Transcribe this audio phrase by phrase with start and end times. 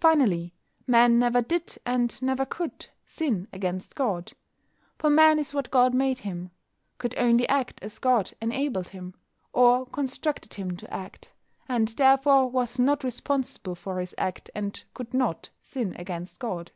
[0.00, 0.52] Finally,
[0.86, 4.34] Man never did, and never could, sin against God.
[4.98, 6.50] For Man is what God made him;
[6.98, 9.14] could only act as God enabled him,
[9.54, 11.32] or constructed him to act,
[11.70, 16.70] and therefore was not responsible for his act, and could not sin against God.